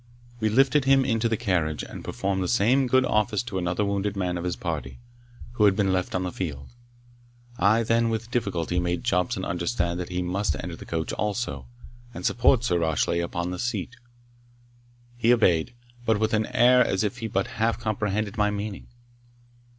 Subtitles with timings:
[0.39, 4.15] We lifted him into the carriage, and performed the same good office to another wounded
[4.17, 4.97] man of his party,
[5.51, 6.69] who had been left on the field.
[7.59, 11.67] I then with difficulty made Jobson understand that he must enter the coach also,
[12.15, 13.95] and support Sir Rashleigh upon the seat.
[15.17, 18.87] He obeyed, but with an air as if he but half comprehended my meaning.